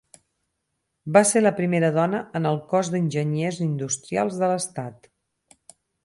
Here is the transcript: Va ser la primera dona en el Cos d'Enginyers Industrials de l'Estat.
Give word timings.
Va 1.17 1.21
ser 1.31 1.41
la 1.41 1.51
primera 1.59 1.91
dona 1.97 2.21
en 2.39 2.49
el 2.51 2.57
Cos 2.71 2.89
d'Enginyers 2.95 3.59
Industrials 3.65 4.39
de 4.41 4.49
l'Estat. 4.53 5.07